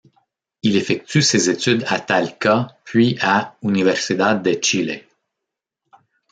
[0.63, 5.03] Il effectue ses études à Talca, puis à Universidad de Chile.